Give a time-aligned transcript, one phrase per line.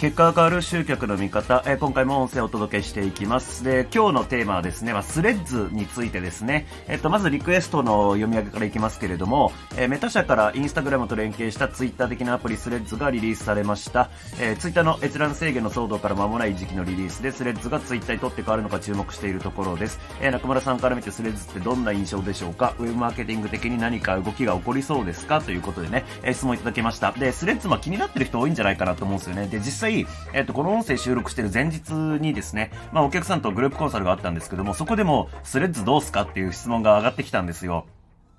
[0.00, 3.62] 結果が変わる集客の見方、えー、今回も音声をお届けしていきます。
[3.62, 14.08] で、今日のテーマはですね、まあ、スレッズについてですね、えっ、と、まずリクエストの読み上げからいきますけれども、えー、メタ社からインスタグラムと連携したツイッター的なアプリスレッズがリリースされました。
[14.40, 20.00] えー、ツイッターの閲覧制限の騒動から間もない時期のリリースで、スレッズがツイッターにとって変わるのか注目しているところです。
[20.22, 22.72] えー、中村さんから見てスレッズってどんな印象でしょうか？
[22.78, 25.42] ウェブマーケティング的に何か動きが起こりそうですか？
[25.42, 27.12] ということでね、えー、質問いただきました。
[27.12, 29.46] で、スレッズ、まあ、気になってる人多いんじゃないかなと思うんですよね。
[29.46, 29.89] で、実際、
[30.32, 37.86] えっ、と、この音声収録してる前日にですね、まあお客さんとグループコンサルがあったんですけども、そこでもスレッズどうすかっていう質問が上がってきたんですよ。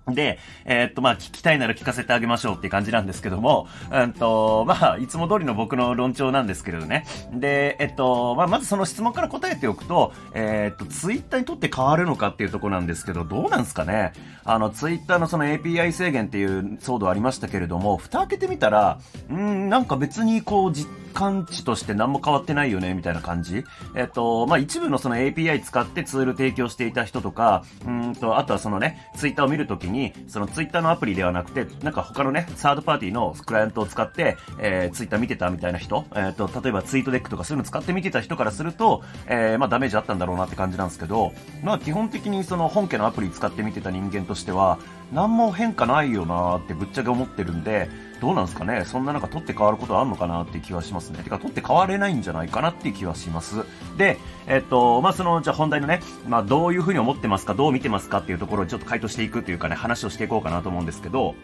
[0.08, 7.06] で、えー、っと、まあ、聞きたいなら聞かせてあげましょうっていう感じなんですけども、うんと、まあ、いつも通りの僕の論調なんですけれどね。
[7.34, 14.14] で、えっと、まあ、まずその質問から答えておくと、えー、っと、ツイッターにとって変わるのかっていうところなんですけど、どうなんですかね？
[14.44, 23.66] あの、ツイッターのその API 制限っていう騒動ありましたけれども、蓋開けてみたら、うん、なんか別にこう、実感値として何も変わってないよね、みたいな感じ。
[23.96, 44.80] えっと、まあ、一部のその API 使ってツール提供していた人とか、うんと、あとはそのね、ツイッターを見るときに、そのツイッターのアプリではなくて、なんか他のね、サードパーティーのクライアントを使って、えー、ツイッター見てたみたいな人、えっと、例えばツイートデックとかそういうの使って見てた人からすると、えー、まあ、ダメージあったんだろうなって感じなんですけど、まあ、基本的にその本家のアプリ使って見てた人間としては、
[45.12, 47.90] 何も変化ないよなーってぶっちゃけ思ってるんで、
[48.22, 48.86] どうなんですかね？
[48.86, 51.24] そんななんか取って変わることあるのかなっていう気はしますね。
[51.24, 53.66] てか取って変われないんじゃないかなっていう気はします。
[53.98, 61.36] で、えっと、まあ、その、じゃ本題のね、まあ、どういうふうに思ってますかどう見てますかっていうところをちょっと回答していくというかね、話をしていこうかなと思うんですけど、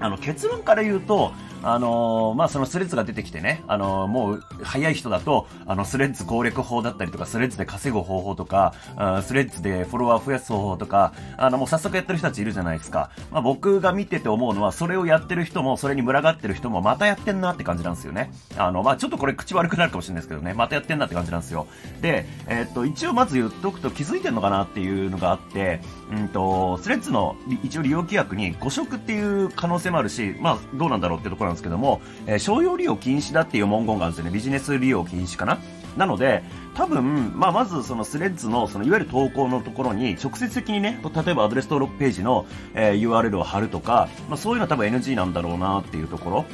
[0.00, 1.32] あの、結論から言うと、
[1.64, 13.10] あのー、まあ、そのスレッズが出てきてね、あのー、もう、早い人だと、あの、スレッズ攻略法だったりとか、スレッズで稼ぐ方法とか、あスレッズでフォロワー増やす方法とか、あの、もう早速やってる人たちいるじゃないですか。
[13.30, 18.30] まあ、僕が見てて思うのは、それをやってる人も、それに群がってる人も、またやってんなって感じなんですよね。
[18.56, 21.66] あの、まあ、ちょっとこれ口悪くなるかもしれないですけどね、またやってんなって感じなんですよ。
[22.00, 25.80] で、えー、っと、一応まず言っとくと気づいてんのかなっていうのがあって、
[26.12, 34.30] うんと、スレッズの一応利用規約に誤色っていう可能性もあるし、まあ、どうなんだろうってところなんですけども、えー、商用利用禁止だっていう文言があるんですよね。
[34.30, 35.58] ビジネス利用禁止かな？
[35.96, 36.42] なので、
[36.74, 46.44] 多分、まあ、まずそのスレッズの、そのいわゆる投稿のところに直接的にね、例えばアドレス登録ページの、えー、URL を貼るとか、まあ、そういうのは多分 NG なんだろうなっていうところ。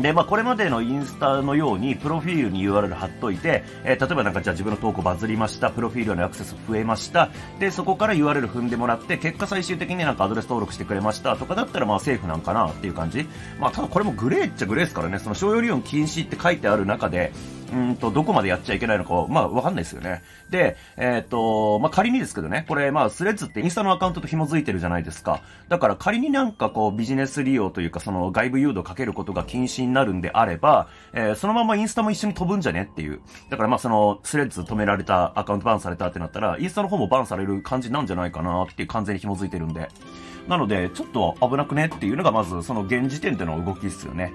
[0.00, 11.36] で、まあ、これまでのインスタのように、プロフィールに URL 貼っといて、えー、例えばなんかじゃあ自分の投稿バズりました、プロフィールのアクセス増えました、で、そこから URL 踏んでもらって、結果最終的になんかアドレス登録してくれました。
[11.36, 13.26] とかだったらまあセーフなんかなっていう感じ。
[13.58, 17.32] まあ、ただこれもグレーっちゃグレーですからね、その商用利用禁止って書いてある中で、
[17.72, 20.22] うんと、どこまでやっちゃいけないのか、まあ、わかんないですよね。
[20.50, 25.40] で、えっ、と、まあ、仮にですけどね、これ、まあ、スレッズってインスタのアカウントと紐づいてるじゃないですか。
[25.68, 33.20] だから仮になんかこう、ビジネス利用というか、その外部誘導かけることが禁止になるんであれば、えー、そのままインスタも一緒に飛ぶんじゃねっていう。
[33.50, 39.88] だからまあ、その、スレッズ止められた、アカウントバンされたってなったら、インスタの方もバンされる感じなんじゃないかなっていう完全に紐づいてるんで。
[40.48, 44.32] なので、ちょっと危なくねっていうのがまず、その現時点での動きですよね。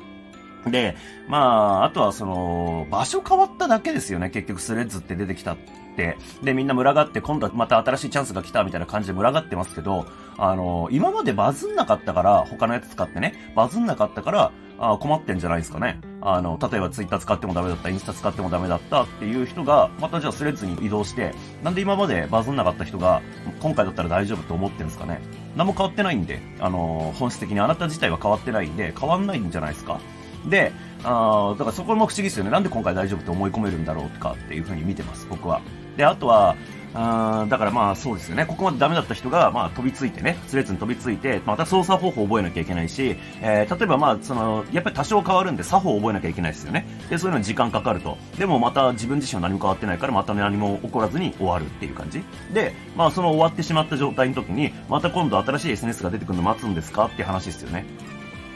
[0.68, 0.96] で、
[1.28, 5.57] まあ、あとはその、場所変わっただけですよね、結局スレッズって出てきたっ
[5.96, 6.18] て。
[6.41, 10.06] で、みんな群がって、今度はまた新しいチャンスが来たみたいな感じで群がってますけど、
[10.38, 16.01] あの、今までバズんなかったから、他のやつ使ってね、バズんなかったから、あ困ってんじゃないですかね。
[16.22, 23.22] あの、例えばツイッター使ってもダメだった、インスタ使ってもダメだったっていう人が、またじゃあスレッズに移動して、なんで今までバズんなかった人が、
[23.62, 25.22] 今回だったら大丈夫と思ってんですかね。
[25.56, 30.00] 何も変わってないんで、あの、本質的にあなた自体は変わってないんで、変わんないんじゃないですか。
[30.48, 30.72] で、
[31.04, 32.52] あだからそこも不思議ですよね。
[32.52, 35.62] なんで今回大丈夫って思い込めるんだろうかっていうふうに見てます、僕は。
[35.98, 36.56] で、あとは、
[36.96, 38.46] あだからまあそうですよね。
[38.46, 46.86] ここまでダメだった人が、まあ飛びついてね、スレッズに飛びついて、また操作方法を覚えなきゃいけないし、えー、例えばまあその、やっぱり多少変わるんで作法を覚えなきゃいけないですよね。
[47.10, 48.18] で、そういうのに時間かかると。
[48.38, 52.24] でもまた自分自身は何も変わってないから、また何も起こらずに終わるっていう感じ。
[52.54, 57.86] で、まあその終わってしまった状態の時に、また今度新しい SNS が出てくるの待つんですかっていう話ですよね。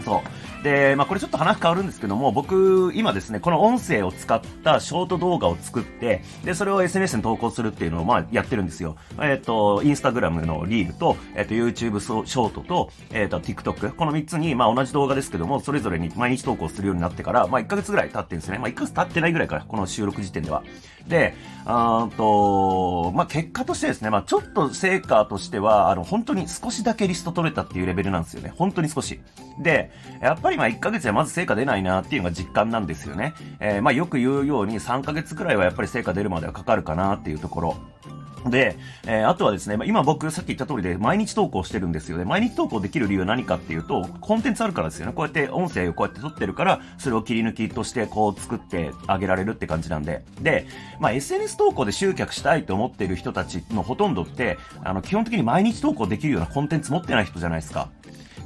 [0.05, 0.21] そう。
[0.67, 8.97] で、まあ、これちょっと話変わるんですけども、僕、今ですね、この音声を使ったショート動画を作って、で、それを SNS に投稿するっていうのを、まあ、やってるんですよ。
[9.21, 13.93] えっ、ー、と、インスタグラムのリールと、えっ、ー、と、YouTube ショートと、えっ、ー、と、TikTok。
[13.93, 18.57] この3つに、まあ、同じ動画ですけども、それぞれに毎日投稿するようになってから、まあ、1ヶ月ぐらい経ってるんですね。
[18.57, 20.63] まあ、1ヶ月経ってないぐらいから、この収録時点では。
[21.07, 21.33] で、
[21.65, 28.53] あと、まあ、結果としてですね、まあ、ちょっと成果としては、あの、本当に少しだけリスト取れたっていうレベルなんですよね。
[28.57, 29.19] 本当に少し。
[29.59, 29.91] で、
[30.21, 33.33] やっぱりまあ、1ヶ月でまず成果出ないなっていうのが実感なんですよね。
[33.59, 37.77] えー、まあ、よく言うように3ヶ月くらいはやっぱり成果出るまではかかるかなっていうところ。
[38.49, 42.25] で、えー、あとはですね、今僕さっき言った通りで毎日投稿してるんですよね。
[42.25, 45.13] 毎日投稿できる理由は何かっていうと、コンテンツあるからですよね。
[45.13, 50.23] こうやって音声をこうやって撮ってるから、それを切り抜きとしてこう作ってあげられるって感じなんで。
[50.41, 50.65] で、
[50.99, 57.89] まあ SNS 投稿で集客したいと思っている人たちのほとんどって、あの、基本的に毎日投稿できるようなコンテンツ持ってない人じゃないですか。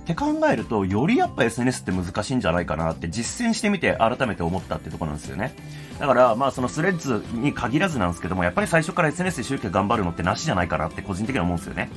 [0.02, 5.56] って考えると、よりやっぱ SNS って難しいんじゃないかなって実践してみて改めて思ったってとこなんですよね。
[6.00, 11.90] だから、まあそのスレッズに限らずなんですけども、やっぱり最初から SNS で集客頑張るのってなしじゃないかなって個人的には思うんですよね。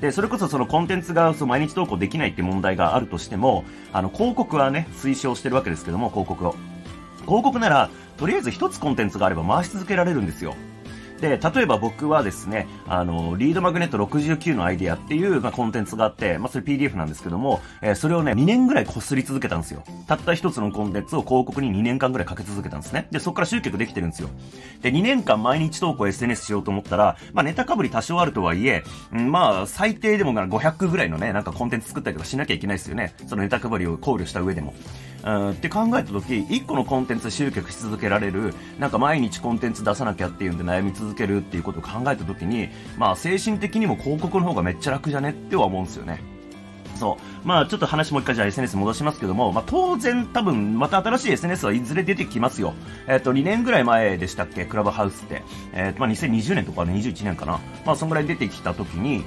[0.00, 6.56] で、それこそそのコンテンツがその毎日投稿できないって問題があるとしても、あの、広告はね、推奨してるわけですけども、広告を。
[7.24, 10.56] 広告なら、とりあえず一つコンテンツがあれば回し続けられるんですよ。
[11.22, 19.84] で、例えば僕はですね、あの、リードマグネット69のアイディアっていう、まあ、コンテンツがあって、まあ、それ PDF なんですけども、えー、それをね、2年ぐらい擦り続けたんですよ。
[20.08, 23.06] たった一つのコンテンツを広告に2年間ぐらいかけ続けたんですね。
[23.12, 24.30] で、そこから集客できてるんですよ。
[24.80, 28.82] で、2年間毎日投稿 SNS しようと思ったら、まあ、ネタかぶり多少あるとはいえ、
[29.12, 33.14] うん、まあ、最低でも500ぐらいのね、なんかコンテンツ作ったりとかしなきゃいけないですよね。
[33.28, 34.74] そのネタかぶりを考慮した上でも。
[35.24, 46.20] うん、って考えた時、1個のコンテンツ集客し続けられる、なんか毎日コンテンツ出さなきゃっていうんで悩み続続けるっていうことを考えた時に、まあ精神的にも広告の方がめっちゃ楽じゃねっては思うんですよね。
[46.96, 47.46] そう。
[47.46, 52.74] まあちょっと話もう一回じゃあ SNS 戻しますけども、まあ当然多分また新しい SNS はいずれ出てきますよ。
[53.06, 54.64] えっ、ー、と2年ぐらい前でしたっけ？
[54.64, 55.42] クラブハウスって。
[55.74, 57.60] えっ、ー、とまあ2020年とか21年かな。
[57.84, 59.24] まあそんぐらい出てきた時に、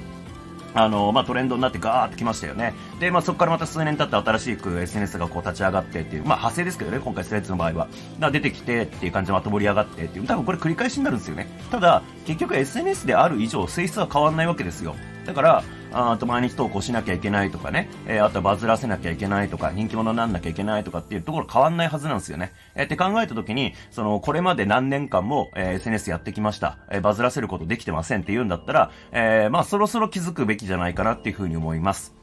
[0.76, 2.74] あの、まあ、トレンドになってガーってきましたよね。
[3.00, 7.88] で、まあ、そこからまた数年経って新しく SNS がこう立ち上がってっていう、まあ、派生ですけどね、今回スレッズの場合は。
[8.20, 11.48] だ出てきてっていう感じでまた盛り上がってっていう、多分これ繰り返しになるんですよね。
[11.70, 14.94] ただ、結局 SNS である以上、性質は変わらないわけですよ。
[15.26, 22.52] だから、あと毎日投稿しなきゃいけないとかね、えー、あとバズらせなきゃいけないとか、人気者になんなきゃいけないとかっていうところ変わんないはずなんですよね。
[22.74, 26.78] えー、って考えた時に、その、これまで何年間も、えー、SNS やってきました。
[26.90, 32.15] えー、バズらせることできてませんって言うんだったら、えー、まあそろそろ気づくべきじゃないかなっていうふうに思います。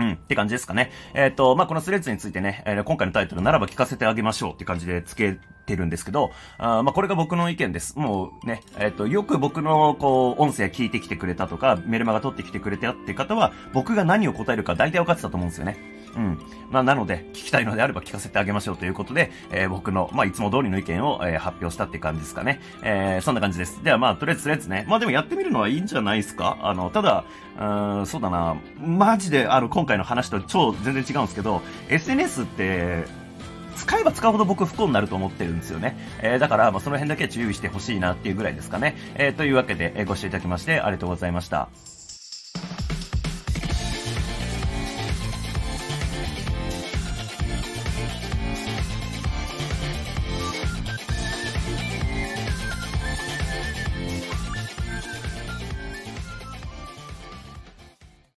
[0.00, 0.90] うん、って感じですかね。
[1.14, 7.98] えっ、ー、と、まあ、このスレッズについてね、えー、今回のタイトルならば聞かせてあげましょうって感じで付けてるんですけど、あまあ、これが僕の意見です。
[7.98, 15.76] もうね、えっ、ー、と、よく僕の、こう、音声聞いてきてくれたとか、メルマが取ってきてくれたって方は、僕が何を答えるか大体分かってたと思うんですよね。
[16.16, 16.38] うん。
[16.70, 22.60] まあ、なので、聞きたいのであれば聞かせてあげましょうということで、えー、僕の、まあ、いつも通りの意見を、えー、発表したって感じですかね。
[22.82, 23.82] えー、そんな感じです。
[23.84, 24.84] では、まあ、とりあえず、とりあえずね。
[24.88, 26.58] まあ、でもやってみるのはいいんじゃないですか？
[26.62, 27.24] あの、ただ、
[27.58, 28.56] うん、そうだな。
[28.78, 33.04] マジで、あの、今回の話と超全然違うんですけど、SNS って、
[33.76, 35.96] 使えば使うほど僕不幸になると思ってるんですよね。
[36.20, 38.94] えー、だから、まあ、その辺だけ注意してほしいなっていうぐらいですかね。
[39.14, 41.68] えー、というわけで、えー、ご視聴いただきましてありがとうございました。